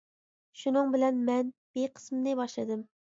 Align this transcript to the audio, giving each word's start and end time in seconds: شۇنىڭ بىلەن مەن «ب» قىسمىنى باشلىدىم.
شۇنىڭ 0.61 0.87
بىلەن 0.95 1.19
مەن 1.27 1.51
«ب» 1.77 1.83
قىسمىنى 1.99 2.33
باشلىدىم. 2.41 2.83